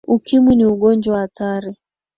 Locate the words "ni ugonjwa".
0.55-1.15